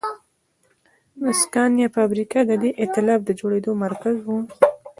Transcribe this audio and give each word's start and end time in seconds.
د 1.21 1.23
سکانیا 1.41 1.87
فابریکه 1.95 2.39
د 2.45 2.51
دې 2.61 2.71
اېتلاف 2.81 3.19
د 3.25 3.29
جوړېدو 3.39 3.71
مرکز 3.83 4.15
و. 4.25 4.27